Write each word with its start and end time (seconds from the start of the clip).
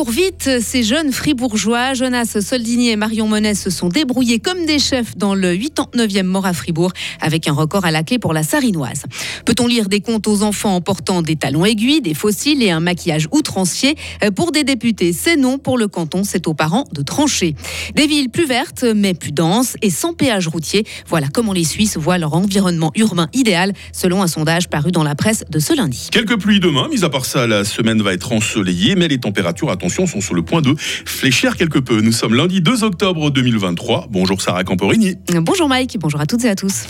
courent 0.00 0.12
vite, 0.12 0.48
ces 0.62 0.82
jeunes 0.82 1.12
fribourgeois. 1.12 1.92
Jonas 1.92 2.38
Soldini 2.40 2.88
et 2.88 2.96
Marion 2.96 3.28
Monet 3.28 3.54
se 3.54 3.68
sont 3.68 3.90
débrouillés 3.90 4.38
comme 4.38 4.64
des 4.64 4.78
chefs 4.78 5.14
dans 5.14 5.34
le 5.34 5.52
89e 5.54 6.22
mort 6.22 6.46
à 6.46 6.54
Fribourg, 6.54 6.90
avec 7.20 7.46
un 7.48 7.52
record 7.52 7.84
à 7.84 7.90
la 7.90 8.02
clé 8.02 8.18
pour 8.18 8.32
la 8.32 8.42
sarinoise. 8.42 9.02
Peut-on 9.44 9.66
lire 9.66 9.90
des 9.90 10.00
contes 10.00 10.26
aux 10.26 10.42
enfants 10.42 10.74
en 10.76 10.80
portant 10.80 11.20
des 11.20 11.36
talons 11.36 11.66
aiguilles, 11.66 12.00
des 12.00 12.14
fossiles 12.14 12.62
et 12.62 12.70
un 12.70 12.80
maquillage 12.80 13.28
outrancier? 13.30 13.94
Pour 14.36 14.52
des 14.52 14.64
députés, 14.64 15.12
c'est 15.12 15.36
non. 15.36 15.58
Pour 15.58 15.76
le 15.76 15.86
canton, 15.86 16.24
c'est 16.24 16.46
aux 16.46 16.54
parents 16.54 16.84
de 16.92 17.02
trancher. 17.02 17.54
Des 17.94 18.06
villes 18.06 18.30
plus 18.30 18.46
vertes, 18.46 18.86
mais 18.96 19.12
plus 19.12 19.32
denses 19.32 19.76
et 19.82 19.90
sans 19.90 20.14
péage 20.14 20.48
routier. 20.48 20.86
Voilà 21.08 21.26
comment 21.28 21.52
les 21.52 21.64
Suisses 21.64 21.98
voient 21.98 22.16
leur 22.16 22.32
environnement 22.32 22.90
urbain 22.94 23.28
idéal, 23.34 23.74
selon 23.92 24.22
un 24.22 24.28
sondage 24.28 24.70
paru 24.70 24.92
dans 24.92 25.04
la 25.04 25.14
presse 25.14 25.44
de 25.50 25.58
ce 25.58 25.76
lundi. 25.76 26.08
Quelques 26.10 26.38
pluies 26.38 26.60
demain, 26.60 26.88
mis 26.88 27.04
à 27.04 27.10
part 27.10 27.26
ça, 27.26 27.46
la 27.46 27.64
semaine 27.64 28.00
va 28.00 28.14
être 28.14 28.32
ensoleillée, 28.32 28.94
mais 28.94 29.06
les 29.06 29.18
températures, 29.18 29.70
sont 29.90 30.20
sur 30.20 30.34
le 30.34 30.42
point 30.42 30.62
de 30.62 30.74
fléchir 30.78 31.56
quelque 31.56 31.78
peu. 31.78 32.00
Nous 32.00 32.12
sommes 32.12 32.34
lundi 32.34 32.60
2 32.60 32.84
octobre 32.84 33.30
2023. 33.30 34.08
Bonjour 34.10 34.40
Sarah 34.40 34.64
Camporini. 34.64 35.16
Bonjour 35.34 35.68
Mike, 35.68 35.98
bonjour 36.00 36.20
à 36.20 36.26
toutes 36.26 36.44
et 36.44 36.48
à 36.48 36.56
tous. 36.56 36.86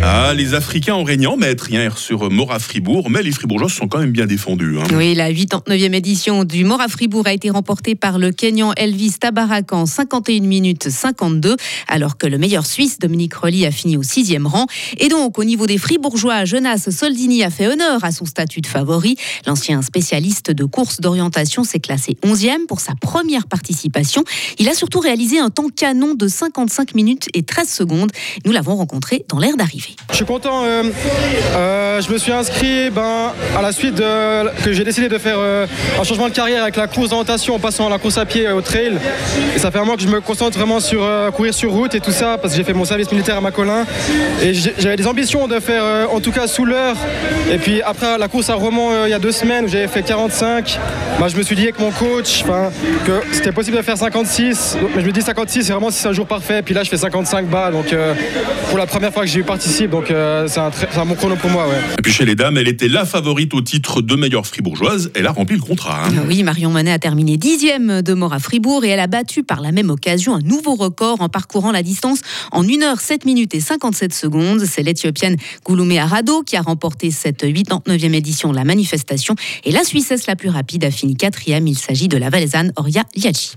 Ah, 0.00 0.32
les 0.32 0.54
Africains 0.54 0.94
ont 0.94 1.04
régné 1.04 1.26
en 1.26 1.36
maître 1.36 1.70
hier 1.70 1.98
sur 1.98 2.30
Mora 2.30 2.58
Fribourg, 2.58 3.10
mais 3.10 3.22
les 3.22 3.32
Fribourgeois 3.32 3.68
sont 3.68 3.88
quand 3.88 3.98
même 3.98 4.12
bien 4.12 4.26
défendus. 4.26 4.78
Hein. 4.78 4.86
Oui, 4.94 5.14
la 5.14 5.32
89e 5.32 5.92
édition 5.92 6.44
du 6.44 6.64
Mora 6.64 6.86
Fribourg 6.88 7.26
a 7.26 7.32
été 7.32 7.50
remportée 7.50 7.94
par 7.94 8.18
le 8.18 8.30
Kenyan 8.30 8.72
Elvis 8.76 9.14
Tabarak 9.20 9.72
en 9.72 9.86
51 9.86 10.42
minutes 10.42 10.88
52, 10.88 11.56
alors 11.88 12.16
que 12.16 12.26
le 12.26 12.38
meilleur 12.38 12.64
Suisse, 12.64 12.98
Dominique 12.98 13.34
Rolly, 13.34 13.66
a 13.66 13.70
fini 13.70 13.96
au 13.96 14.02
sixième 14.02 14.46
rang. 14.46 14.66
Et 14.98 15.08
donc, 15.08 15.38
au 15.38 15.44
niveau 15.44 15.66
des 15.66 15.78
Fribourgeois, 15.78 16.44
Jonas 16.44 16.88
Soldini 16.90 17.42
a 17.42 17.50
fait 17.50 17.66
honneur 17.66 18.04
à 18.04 18.12
son 18.12 18.24
statut 18.24 18.60
de 18.60 18.66
favori. 18.66 19.16
L'ancien 19.46 19.82
spécialiste 19.82 20.52
de 20.52 20.64
course 20.64 21.00
d'orientation 21.00 21.64
s'est 21.64 21.80
classé 21.80 22.16
11e 22.24 22.66
pour 22.66 22.80
sa 22.80 22.94
première 22.94 23.46
participation. 23.46 24.22
Il 24.58 24.68
a 24.68 24.74
surtout 24.74 25.00
réalisé 25.00 25.40
un 25.40 25.50
temps 25.50 25.70
canon 25.74 26.14
de 26.14 26.28
55 26.28 26.94
minutes 26.94 27.28
et 27.34 27.42
13 27.42 27.68
secondes. 27.68 28.12
Nous 28.44 28.52
l'avons 28.52 28.76
rencontré 28.76 29.24
dans 29.28 29.38
l'air 29.38 29.56
d'arrivée. 29.56 29.87
Je 30.10 30.16
suis 30.16 30.24
content. 30.24 30.64
Euh, 30.64 30.82
euh, 31.54 32.00
je 32.00 32.12
me 32.12 32.18
suis 32.18 32.32
inscrit 32.32 32.90
ben, 32.90 33.32
à 33.56 33.62
la 33.62 33.72
suite 33.72 34.02
que 34.64 34.72
j'ai 34.72 34.82
décidé 34.82 35.08
de 35.08 35.18
faire 35.18 35.36
euh, 35.38 35.66
un 36.00 36.04
changement 36.04 36.28
de 36.28 36.34
carrière 36.34 36.62
avec 36.62 36.76
la 36.76 36.88
course 36.88 37.10
d'orientation 37.10 37.54
en 37.54 37.58
passant 37.58 37.86
à 37.86 37.90
la 37.90 37.98
course 37.98 38.18
à 38.18 38.24
pied 38.24 38.50
au 38.50 38.60
trail. 38.60 38.98
Ça 39.56 39.70
fait 39.70 39.78
un 39.78 39.84
mois 39.84 39.96
que 39.96 40.02
je 40.02 40.08
me 40.08 40.20
concentre 40.20 40.58
vraiment 40.58 40.80
sur 40.80 41.06
courir 41.34 41.54
sur 41.54 41.70
route 41.70 41.94
et 41.94 42.00
tout 42.00 42.10
ça 42.10 42.36
parce 42.36 42.52
que 42.52 42.56
j'ai 42.56 42.64
fait 42.64 42.72
mon 42.72 42.84
service 42.84 43.10
militaire 43.12 43.36
à 43.36 43.40
Macolin. 43.40 43.84
Et 44.42 44.54
j'avais 44.54 44.96
des 44.96 45.06
ambitions 45.06 45.46
de 45.46 45.60
faire 45.60 46.12
en 46.12 46.20
tout 46.20 46.32
cas 46.32 46.46
sous 46.46 46.64
l'heure. 46.64 46.96
Et 47.52 47.58
puis 47.58 47.80
après 47.82 48.18
la 48.18 48.28
course 48.28 48.50
à 48.50 48.54
Romans 48.54 49.04
il 49.04 49.10
y 49.10 49.14
a 49.14 49.18
deux 49.18 49.32
semaines 49.32 49.66
où 49.66 49.68
j'avais 49.68 49.88
fait 49.88 50.02
45, 50.02 50.78
ben, 51.20 51.28
je 51.28 51.36
me 51.36 51.42
suis 51.42 51.54
dit 51.54 51.62
avec 51.62 51.78
mon 51.78 51.90
coach 51.90 52.42
que 53.06 53.20
c'était 53.32 53.52
possible 53.52 53.76
de 53.76 53.82
faire 53.82 53.96
56. 53.96 54.78
Mais 54.96 55.02
je 55.02 55.06
me 55.06 55.12
dis 55.12 55.22
56 55.22 55.64
c'est 55.64 55.72
vraiment 55.72 55.90
si 55.90 56.00
c'est 56.00 56.08
un 56.08 56.12
jour 56.12 56.26
parfait. 56.26 56.62
Puis 56.62 56.74
là 56.74 56.82
je 56.82 56.88
fais 56.88 56.96
55 56.96 57.46
bas. 57.46 57.70
Donc 57.70 57.94
pour 58.68 58.78
la 58.78 58.86
première 58.86 59.12
fois 59.12 59.22
que 59.22 59.28
j'ai 59.28 59.40
eu 59.40 59.44
participé 59.44 59.77
donc 59.86 60.10
euh, 60.10 60.48
c'est 60.48 60.58
un, 60.98 61.06
bon 61.06 61.14
chrono 61.14 61.36
pour 61.36 61.50
moi. 61.50 61.66
Et 61.98 62.02
puis 62.02 62.12
chez 62.12 62.24
les 62.24 62.34
dames, 62.34 62.56
elle 62.56 62.66
était 62.66 62.88
la 62.88 63.04
favorite 63.04 63.54
au 63.54 63.60
titre 63.60 64.02
de 64.02 64.16
meilleure 64.16 64.46
fribourgeoise. 64.46 65.12
Elle 65.14 65.26
a 65.26 65.30
rempli 65.30 65.56
le 65.56 65.62
contrat. 65.62 66.06
Hein. 66.06 66.24
Oui, 66.26 66.42
Marion 66.42 66.70
Monet 66.70 66.90
a 66.90 66.98
terminé 66.98 67.36
dixième 67.36 68.02
de 68.02 68.14
mort 68.14 68.32
à 68.32 68.40
Fribourg 68.40 68.84
et 68.84 68.88
elle 68.88 69.00
a 69.00 69.06
battu 69.06 69.44
par 69.44 69.60
la 69.60 69.70
même 69.70 69.90
occasion 69.90 70.34
un 70.34 70.40
nouveau 70.40 70.74
record 70.74 71.20
en 71.20 71.28
parcourant 71.28 71.70
la 71.70 71.82
distance 71.84 72.20
en 72.50 72.64
1 72.64 72.66
h 72.66 72.98
7 72.98 73.24
minutes 73.24 73.54
et 73.54 73.60
57 73.60 74.12
secondes. 74.12 74.60
C'est 74.64 74.82
l'Éthiopienne 74.82 75.36
Gouloumé 75.64 76.00
Arado 76.00 76.42
qui 76.42 76.56
a 76.56 76.62
remporté 76.62 77.10
cette 77.12 77.44
89e 77.44 78.14
édition 78.14 78.50
de 78.50 78.56
la 78.56 78.64
manifestation. 78.64 79.36
Et 79.64 79.70
la 79.70 79.84
Suissesse 79.84 80.26
la 80.26 80.34
plus 80.34 80.48
rapide 80.48 80.84
a 80.84 80.90
fini 80.90 81.16
quatrième. 81.16 81.68
Il 81.68 81.78
s'agit 81.78 82.08
de 82.08 82.16
la 82.16 82.30
Valaisanne 82.30 82.72
Oria 82.76 83.04
Liachi. 83.14 83.52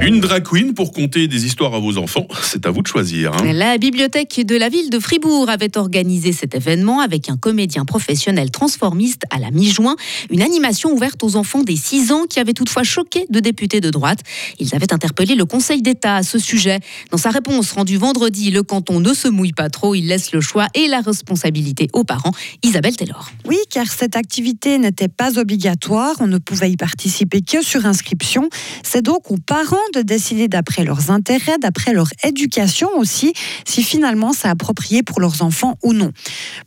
Une 0.00 0.20
drag 0.20 0.44
queen 0.44 0.74
pour 0.74 0.92
conter 0.92 1.26
des 1.26 1.44
histoires 1.44 1.74
à 1.74 1.80
vos 1.80 1.98
enfants, 1.98 2.28
c'est 2.42 2.66
à 2.66 2.70
vous 2.70 2.82
de 2.82 2.86
choisir. 2.86 3.32
Hein. 3.34 3.52
La 3.52 3.78
bibliothèque 3.78 4.46
de 4.46 4.56
la 4.56 4.68
ville 4.68 4.90
de 4.90 4.97
Fribourg 5.00 5.48
avait 5.48 5.76
organisé 5.76 6.32
cet 6.32 6.54
événement 6.54 7.00
avec 7.00 7.28
un 7.28 7.36
comédien 7.36 7.84
professionnel 7.84 8.50
transformiste 8.50 9.22
à 9.30 9.38
la 9.38 9.50
mi-juin. 9.50 9.96
Une 10.30 10.42
animation 10.42 10.92
ouverte 10.92 11.22
aux 11.22 11.36
enfants 11.36 11.62
des 11.62 11.76
6 11.76 12.12
ans 12.12 12.24
qui 12.28 12.40
avait 12.40 12.52
toutefois 12.52 12.82
choqué 12.82 13.26
de 13.30 13.40
députés 13.40 13.80
de 13.80 13.90
droite. 13.90 14.20
Ils 14.58 14.74
avaient 14.74 14.92
interpellé 14.92 15.34
le 15.34 15.44
Conseil 15.44 15.82
d'État 15.82 16.16
à 16.16 16.22
ce 16.22 16.38
sujet. 16.38 16.80
Dans 17.10 17.18
sa 17.18 17.30
réponse 17.30 17.72
rendue 17.72 17.96
vendredi, 17.96 18.50
le 18.50 18.62
canton 18.62 19.00
ne 19.00 19.14
se 19.14 19.28
mouille 19.28 19.52
pas 19.52 19.70
trop. 19.70 19.94
Il 19.94 20.06
laisse 20.06 20.32
le 20.32 20.40
choix 20.40 20.66
et 20.74 20.88
la 20.88 21.00
responsabilité 21.00 21.88
aux 21.92 22.04
parents. 22.04 22.32
Isabelle 22.62 22.96
Taylor. 22.96 23.30
Oui, 23.46 23.56
car 23.70 23.86
cette 23.86 24.16
activité 24.16 24.78
n'était 24.78 25.08
pas 25.08 25.38
obligatoire. 25.38 26.14
On 26.20 26.26
ne 26.26 26.38
pouvait 26.38 26.70
y 26.70 26.76
participer 26.76 27.40
que 27.40 27.62
sur 27.62 27.86
inscription. 27.86 28.48
C'est 28.82 29.02
donc 29.02 29.30
aux 29.30 29.38
parents 29.38 29.76
de 29.94 30.02
décider 30.02 30.48
d'après 30.48 30.84
leurs 30.84 31.10
intérêts, 31.10 31.58
d'après 31.58 31.92
leur 31.92 32.08
éducation 32.24 32.88
aussi, 32.96 33.32
si 33.64 33.82
finalement 33.82 34.32
c'est 34.32 34.48
pour 35.04 35.20
leurs 35.20 35.42
enfants 35.42 35.76
ou 35.82 35.92
non. 35.92 36.12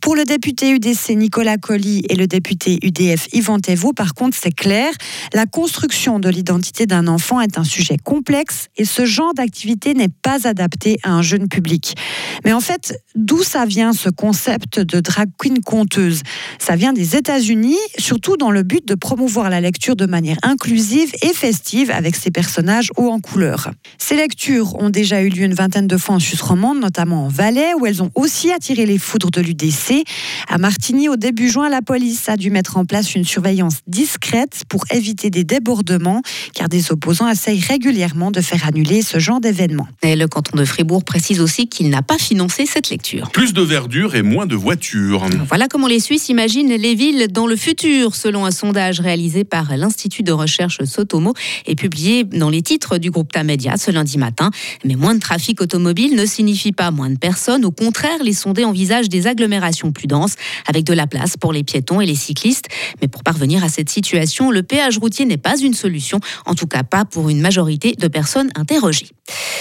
Pour 0.00 0.14
le 0.14 0.24
député 0.24 0.70
UDC 0.70 1.10
Nicolas 1.16 1.56
Colli 1.56 2.04
et 2.08 2.14
le 2.14 2.26
député 2.26 2.78
UDF 2.82 3.28
Yvan 3.32 3.58
Thévaux, 3.58 3.92
par 3.92 4.14
contre, 4.14 4.36
c'est 4.40 4.54
clair, 4.54 4.92
la 5.32 5.46
construction 5.46 6.18
de 6.18 6.28
l'identité 6.28 6.86
d'un 6.86 7.08
enfant 7.08 7.40
est 7.40 7.58
un 7.58 7.64
sujet 7.64 7.96
complexe 8.02 8.68
et 8.76 8.84
ce 8.84 9.04
genre 9.04 9.34
d'activité 9.34 9.94
n'est 9.94 10.08
pas 10.08 10.46
adapté 10.46 10.98
à 11.02 11.10
un 11.10 11.22
jeune 11.22 11.48
public. 11.48 11.94
Mais 12.44 12.52
en 12.52 12.60
fait, 12.60 12.94
d'où 13.14 13.42
ça 13.42 13.66
vient 13.66 13.92
ce 13.92 14.08
concept 14.08 14.78
de 14.78 15.00
drag 15.00 15.28
queen 15.38 15.60
conteuse? 15.60 16.22
Ça 16.58 16.76
vient 16.76 16.92
des 16.92 17.16
États-Unis, 17.16 17.78
surtout 17.98 18.36
dans 18.36 18.50
le 18.50 18.62
but 18.62 18.86
de 18.86 18.94
promouvoir 18.94 19.50
la 19.50 19.60
lecture 19.60 19.96
de 19.96 20.06
manière 20.06 20.38
inclusive 20.42 21.12
et 21.22 21.32
festive 21.34 21.90
avec 21.90 22.16
ses 22.16 22.30
personnages 22.30 22.90
haut 22.96 23.10
en 23.10 23.20
couleur. 23.20 23.70
Ces 23.98 24.16
lectures 24.16 24.76
ont 24.80 24.90
déjà 24.90 25.22
eu 25.22 25.28
lieu 25.28 25.44
une 25.44 25.54
vingtaine 25.54 25.86
de 25.86 25.96
fois 25.96 26.16
en 26.16 26.18
Suisse 26.18 26.40
romande, 26.40 26.80
notamment 26.80 27.26
en 27.26 27.28
Valais, 27.28 27.74
où 27.78 27.86
elles 27.86 28.02
ont 28.02 28.10
aussi 28.14 28.52
attiré 28.52 28.86
les 28.86 28.98
foudres 28.98 29.30
de 29.30 29.40
l'UDC. 29.40 30.04
À 30.48 30.58
Martigny, 30.58 31.08
au 31.08 31.16
début 31.16 31.48
juin, 31.48 31.68
la 31.68 31.82
police 31.82 32.28
a 32.28 32.36
dû 32.36 32.50
mettre 32.50 32.76
en 32.76 32.84
place 32.84 33.14
une 33.14 33.24
surveillance 33.24 33.80
discrète 33.86 34.62
pour 34.68 34.84
éviter 34.90 35.30
des 35.30 35.44
débordements, 35.44 36.22
car 36.54 36.68
des 36.68 36.92
opposants 36.92 37.28
essayent 37.28 37.60
régulièrement 37.60 38.30
de 38.30 38.40
faire 38.40 38.66
annuler 38.66 39.02
ce 39.02 39.18
genre 39.18 39.40
d'événement. 39.40 39.86
Et 40.02 40.16
le 40.16 40.26
canton 40.28 40.56
de 40.56 40.64
Fribourg 40.64 41.04
précise 41.04 41.40
aussi 41.40 41.66
qu'il 41.66 41.90
n'a 41.90 42.02
pas 42.02 42.18
financé 42.18 42.66
cette 42.66 42.90
lecture. 42.90 43.30
Plus 43.30 43.52
de 43.52 43.62
verdure 43.62 44.14
et 44.14 44.22
moins 44.22 44.46
de 44.46 44.56
voitures. 44.56 45.26
Voilà 45.48 45.68
comment 45.68 45.86
les 45.86 46.00
Suisses 46.00 46.28
imaginent 46.28 46.74
les 46.74 46.94
villes 46.94 47.28
dans 47.30 47.46
le 47.46 47.56
futur, 47.56 48.14
selon 48.14 48.44
un 48.44 48.50
sondage 48.50 49.00
réalisé 49.00 49.44
par 49.44 49.76
l'Institut 49.76 50.22
de 50.22 50.32
recherche 50.32 50.84
Sotomo 50.84 51.34
et 51.66 51.74
publié 51.74 52.24
dans 52.24 52.50
les 52.50 52.62
titres 52.62 52.98
du 52.98 53.10
groupe 53.10 53.32
Tamedia 53.32 53.76
ce 53.76 53.90
lundi 53.90 54.18
matin. 54.18 54.50
Mais 54.84 54.96
moins 54.96 55.14
de 55.14 55.20
trafic 55.20 55.60
automobile 55.60 56.16
ne 56.16 56.26
signifie 56.26 56.72
pas 56.72 56.90
moins 56.90 57.10
de 57.10 57.18
personnes. 57.18 57.64
Au 57.64 57.70
contraire, 57.70 58.01
les 58.22 58.32
sondés 58.32 58.64
envisagent 58.64 59.08
des 59.08 59.26
agglomérations 59.26 59.92
plus 59.92 60.06
denses, 60.06 60.34
avec 60.66 60.84
de 60.84 60.92
la 60.92 61.06
place 61.06 61.36
pour 61.36 61.52
les 61.52 61.64
piétons 61.64 62.00
et 62.00 62.06
les 62.06 62.14
cyclistes. 62.14 62.66
Mais 63.00 63.08
pour 63.08 63.22
parvenir 63.22 63.64
à 63.64 63.68
cette 63.68 63.90
situation, 63.90 64.50
le 64.50 64.62
péage 64.62 64.98
routier 64.98 65.24
n'est 65.24 65.36
pas 65.36 65.58
une 65.58 65.74
solution, 65.74 66.20
en 66.46 66.54
tout 66.54 66.66
cas 66.66 66.82
pas 66.82 67.04
pour 67.04 67.28
une 67.28 67.40
majorité 67.40 67.94
de 67.98 68.08
personnes 68.08 68.50
interrogées. 68.54 69.08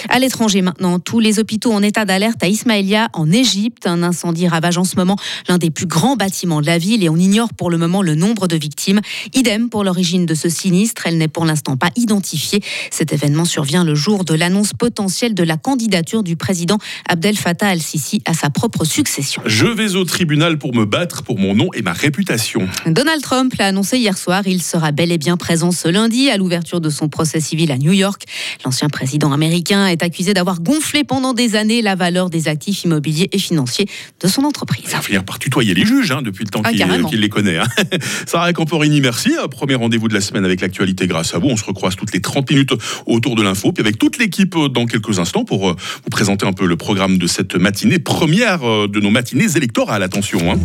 À 0.09 0.19
l'étranger 0.19 0.61
maintenant, 0.61 0.99
tous 0.99 1.19
les 1.19 1.39
hôpitaux 1.39 1.71
en 1.71 1.81
état 1.81 2.05
d'alerte 2.05 2.43
à 2.43 2.47
Ismaïlia, 2.47 3.09
en 3.13 3.31
Égypte. 3.31 3.87
Un 3.87 4.03
incendie 4.03 4.47
ravage 4.47 4.77
en 4.77 4.83
ce 4.83 4.95
moment 4.95 5.15
l'un 5.47 5.57
des 5.57 5.69
plus 5.69 5.85
grands 5.85 6.15
bâtiments 6.15 6.61
de 6.61 6.65
la 6.65 6.77
ville 6.77 7.03
et 7.03 7.09
on 7.09 7.17
ignore 7.17 7.53
pour 7.53 7.69
le 7.69 7.77
moment 7.77 8.01
le 8.01 8.15
nombre 8.15 8.47
de 8.47 8.55
victimes. 8.55 9.01
Idem 9.33 9.69
pour 9.69 9.83
l'origine 9.83 10.25
de 10.25 10.33
ce 10.33 10.49
sinistre, 10.49 11.03
elle 11.05 11.17
n'est 11.17 11.27
pour 11.27 11.45
l'instant 11.45 11.77
pas 11.77 11.89
identifiée. 11.95 12.61
Cet 12.89 13.13
événement 13.13 13.45
survient 13.45 13.83
le 13.83 13.95
jour 13.95 14.25
de 14.25 14.33
l'annonce 14.33 14.73
potentielle 14.73 15.33
de 15.33 15.43
la 15.43 15.57
candidature 15.57 16.23
du 16.23 16.35
président 16.35 16.77
Abdel 17.07 17.37
Fattah 17.37 17.69
al-Sisi 17.69 18.21
sa 18.33 18.49
propre 18.49 18.85
succession. 18.85 19.41
Je 19.45 19.65
vais 19.65 19.95
au 19.95 20.03
tribunal 20.03 20.57
pour 20.57 20.75
me 20.75 20.85
battre 20.85 21.23
pour 21.23 21.39
mon 21.39 21.55
nom 21.55 21.69
et 21.73 21.81
ma 21.81 21.93
réputation. 21.93 22.67
Donald 22.85 23.21
Trump 23.21 23.53
l'a 23.57 23.67
annoncé 23.67 23.97
hier 23.97 24.17
soir. 24.17 24.43
Il 24.45 24.61
sera 24.61 24.91
bel 24.91 25.11
et 25.11 25.17
bien 25.17 25.37
présent 25.37 25.71
ce 25.71 25.87
lundi 25.87 26.29
à 26.29 26.37
l'ouverture 26.37 26.81
de 26.81 26.89
son 26.89 27.09
procès 27.09 27.39
civil 27.39 27.71
à 27.71 27.77
New 27.77 27.91
York. 27.91 28.23
L'ancien 28.65 28.89
président 28.89 29.31
américain 29.31 29.87
est 29.87 30.03
accusé 30.03 30.33
d'avoir 30.33 30.61
gonflé 30.61 31.03
pendant 31.03 31.33
des 31.33 31.55
années 31.55 31.81
la 31.81 31.95
valeur 31.95 32.29
des 32.29 32.47
actifs 32.47 32.83
immobiliers 32.83 33.29
et 33.31 33.39
financiers 33.39 33.87
de 34.19 34.27
son 34.27 34.43
entreprise. 34.43 34.85
Il 34.87 34.91
va 34.91 35.01
finir 35.01 35.23
par 35.23 35.39
tutoyer 35.39 35.73
les 35.73 35.85
juges 35.85 36.11
hein, 36.11 36.21
depuis 36.21 36.43
le 36.43 36.49
temps 36.49 36.61
ah, 36.63 36.71
qu'il 36.71 37.19
les 37.19 37.29
connaît. 37.29 37.57
Hein. 37.57 37.67
Sarah 38.25 38.53
Camporini, 38.53 39.01
merci. 39.01 39.31
Premier 39.49 39.75
rendez-vous 39.75 40.07
de 40.07 40.13
la 40.13 40.21
semaine 40.21 40.45
avec 40.45 40.61
l'actualité 40.61 41.07
grâce 41.07 41.33
à 41.33 41.39
vous. 41.39 41.47
On 41.47 41.57
se 41.57 41.63
recroise 41.63 41.95
toutes 41.95 42.13
les 42.13 42.21
30 42.21 42.49
minutes 42.49 42.73
autour 43.05 43.35
de 43.35 43.43
l'info, 43.43 43.71
puis 43.71 43.81
avec 43.81 43.97
toute 43.97 44.17
l'équipe 44.17 44.55
euh, 44.55 44.69
dans 44.69 44.85
quelques 44.85 45.19
instants 45.19 45.45
pour 45.45 45.69
euh, 45.69 45.75
vous 46.03 46.09
présenter 46.09 46.45
un 46.45 46.53
peu 46.53 46.65
le 46.65 46.77
programme 46.77 47.17
de 47.17 47.27
cette 47.27 47.55
matinée, 47.55 47.99
première 48.21 48.63
euh, 48.63 48.87
de 48.87 48.99
nos 48.99 49.09
matinées 49.09 49.47
électorales. 49.55 50.03
Attention. 50.03 50.51
Hein. 50.51 50.59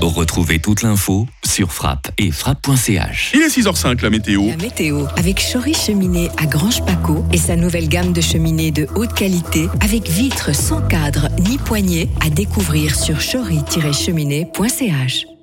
Retrouvez 0.00 0.60
toute 0.60 0.82
l'info 0.82 1.26
sur 1.44 1.72
frappe 1.72 2.12
et 2.18 2.30
frappe.ch. 2.30 3.32
Il 3.34 3.40
est 3.40 3.48
6h05, 3.48 4.00
la 4.00 4.10
météo. 4.10 4.46
La 4.46 4.56
météo, 4.56 5.06
avec 5.16 5.40
Chory 5.40 5.74
Cheminée 5.74 6.28
à 6.36 6.46
Grange 6.46 6.84
Paco 6.84 7.24
et 7.32 7.36
sa 7.36 7.56
nouvelle 7.56 7.88
gamme 7.88 8.12
de 8.12 8.20
cheminées 8.20 8.70
de 8.70 8.86
haute 8.94 9.12
qualité, 9.12 9.68
avec 9.80 10.08
vitres 10.08 10.54
sans 10.54 10.82
cadre 10.82 11.30
ni 11.40 11.58
poignée, 11.58 12.08
à 12.24 12.30
découvrir 12.30 12.94
sur 12.94 13.18
chory-cheminée.ch. 13.18 15.33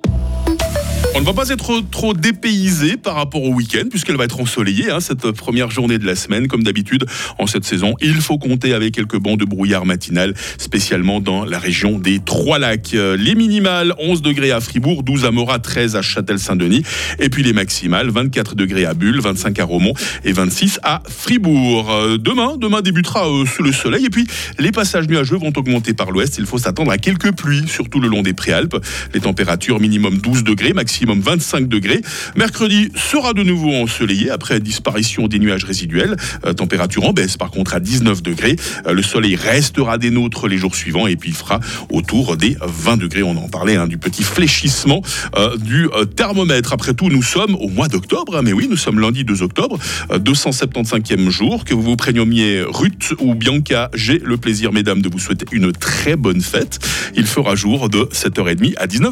On 1.14 1.20
ne 1.20 1.26
va 1.26 1.34
pas 1.34 1.50
être 1.50 1.82
trop 1.90 2.14
dépaysé 2.14 2.96
par 2.96 3.16
rapport 3.16 3.42
au 3.42 3.52
week-end, 3.52 3.84
puisqu'elle 3.90 4.16
va 4.16 4.24
être 4.24 4.40
ensoleillée, 4.40 4.90
hein, 4.90 5.00
cette 5.00 5.30
première 5.32 5.70
journée 5.70 5.98
de 5.98 6.06
la 6.06 6.16
semaine. 6.16 6.48
Comme 6.48 6.62
d'habitude, 6.62 7.04
en 7.38 7.46
cette 7.46 7.66
saison, 7.66 7.94
il 8.00 8.14
faut 8.14 8.38
compter 8.38 8.72
avec 8.72 8.94
quelques 8.94 9.18
bancs 9.18 9.38
de 9.38 9.44
brouillard 9.44 9.84
matinal, 9.84 10.32
spécialement 10.56 11.20
dans 11.20 11.44
la 11.44 11.58
région 11.58 11.98
des 11.98 12.18
Trois-Lacs. 12.18 12.92
Les 12.92 13.34
minimales, 13.34 13.94
11 13.98 14.22
degrés 14.22 14.52
à 14.52 14.60
Fribourg, 14.60 15.02
12 15.02 15.26
à 15.26 15.30
Morat, 15.30 15.58
13 15.58 15.96
à 15.96 16.02
Châtel-Saint-Denis. 16.02 16.82
Et 17.18 17.28
puis 17.28 17.42
les 17.42 17.52
maximales, 17.52 18.08
24 18.08 18.54
degrés 18.54 18.86
à 18.86 18.94
Bulle, 18.94 19.20
25 19.20 19.58
à 19.58 19.64
Romont 19.64 19.92
et 20.24 20.32
26 20.32 20.80
à 20.82 21.02
Fribourg. 21.06 21.90
Euh, 21.90 22.16
demain, 22.16 22.56
demain 22.56 22.80
débutera 22.80 23.28
euh, 23.28 23.44
sous 23.44 23.62
le 23.62 23.72
soleil. 23.72 24.06
Et 24.06 24.10
puis, 24.10 24.26
les 24.58 24.72
passages 24.72 25.08
nuageux 25.08 25.36
vont 25.36 25.52
augmenter 25.54 25.92
par 25.92 26.10
l'ouest. 26.10 26.38
Il 26.38 26.46
faut 26.46 26.58
s'attendre 26.58 26.90
à 26.90 26.96
quelques 26.96 27.32
pluies, 27.32 27.68
surtout 27.68 28.00
le 28.00 28.08
long 28.08 28.22
des 28.22 28.32
Préalpes. 28.32 28.82
Les 29.12 29.20
températures 29.20 29.78
minimum 29.78 30.16
12 30.16 30.42
degrés, 30.42 30.72
maximum 30.72 31.01
25 31.10 31.68
degrés. 31.68 32.00
Mercredi 32.36 32.90
sera 32.94 33.32
de 33.32 33.42
nouveau 33.42 33.72
ensoleillé 33.74 34.30
après 34.30 34.60
disparition 34.60 35.28
des 35.28 35.38
nuages 35.38 35.64
résiduels. 35.64 36.16
Euh, 36.46 36.52
température 36.52 37.04
en 37.04 37.12
baisse 37.12 37.36
par 37.36 37.50
contre 37.50 37.74
à 37.74 37.80
19 37.80 38.22
degrés. 38.22 38.56
Euh, 38.86 38.92
le 38.92 39.02
soleil 39.02 39.36
restera 39.36 39.98
des 39.98 40.10
nôtres 40.10 40.48
les 40.48 40.58
jours 40.58 40.74
suivants 40.74 41.06
et 41.06 41.16
puis 41.16 41.30
il 41.30 41.34
fera 41.34 41.60
autour 41.90 42.36
des 42.36 42.56
20 42.60 42.96
degrés. 42.96 43.22
On 43.22 43.36
en 43.36 43.48
parlait 43.48 43.76
hein, 43.76 43.86
du 43.86 43.98
petit 43.98 44.22
fléchissement 44.22 45.02
euh, 45.36 45.56
du 45.56 45.88
thermomètre. 46.16 46.72
Après 46.72 46.94
tout, 46.94 47.08
nous 47.08 47.22
sommes 47.22 47.54
au 47.56 47.68
mois 47.68 47.88
d'octobre. 47.88 48.36
Hein, 48.36 48.42
mais 48.42 48.52
oui, 48.52 48.68
nous 48.70 48.76
sommes 48.76 49.00
lundi 49.00 49.24
2 49.24 49.42
octobre, 49.42 49.78
275e 50.10 51.28
jour. 51.30 51.64
Que 51.64 51.74
vous 51.74 51.82
vous 51.82 51.96
prénommiez 51.96 52.62
Ruth 52.66 53.14
ou 53.18 53.34
Bianca, 53.34 53.90
j'ai 53.94 54.18
le 54.18 54.36
plaisir, 54.36 54.72
mesdames, 54.72 55.02
de 55.02 55.08
vous 55.08 55.18
souhaiter 55.18 55.46
une 55.52 55.72
très 55.72 56.16
bonne 56.16 56.40
fête. 56.40 56.78
Il 57.14 57.26
fera 57.26 57.54
jour 57.54 57.88
de 57.88 58.08
7h30 58.12 58.74
à 58.76 58.86
19h. 58.86 58.92